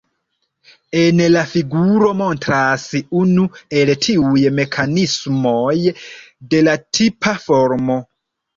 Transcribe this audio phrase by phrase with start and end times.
[1.01, 2.87] En la figuro montras
[3.21, 3.45] unu
[3.83, 5.77] el tiuj mekanismoj,
[6.57, 8.03] de la tipa formo.